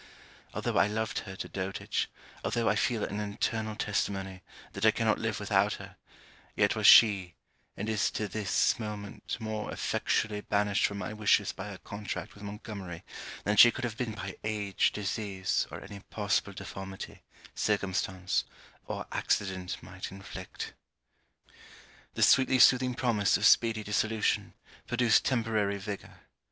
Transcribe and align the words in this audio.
Although 0.55 0.77
I 0.79 0.87
loved 0.87 1.19
her 1.29 1.35
to 1.35 1.47
dotage, 1.47 2.09
although 2.43 2.67
I 2.67 2.75
feel 2.75 3.03
an 3.03 3.19
internal 3.19 3.75
testimony 3.75 4.41
that 4.73 4.83
I 4.83 4.89
cannot 4.89 5.19
live 5.19 5.39
without 5.39 5.73
her, 5.73 5.95
yet 6.55 6.75
was 6.75 6.87
she, 6.87 7.35
and 7.77 7.87
is 7.87 8.09
to 8.17 8.27
this 8.27 8.79
moment, 8.79 9.37
more 9.39 9.71
effectually 9.71 10.41
banished 10.41 10.87
from 10.87 10.97
my 10.97 11.13
wishes 11.13 11.51
by 11.51 11.67
her 11.69 11.77
contract 11.77 12.33
with 12.33 12.41
Montgomery, 12.43 13.03
than 13.43 13.57
she 13.57 13.69
could 13.69 13.83
have 13.83 13.95
been 13.95 14.13
by 14.15 14.39
age, 14.43 14.91
disease, 14.91 15.67
or 15.69 15.79
any 15.83 15.99
possible 15.99 16.53
deformity, 16.53 17.21
circumstance 17.53 18.43
or 18.87 19.05
accident 19.11 19.83
might 19.83 20.11
inflict. 20.11 20.73
The 22.15 22.23
sweetly 22.23 22.57
soothing 22.57 22.95
promise 22.95 23.37
of 23.37 23.45
speedy 23.45 23.83
dissolution, 23.83 24.55
produced 24.87 25.25
temporary 25.25 25.77
vigour. 25.77 26.21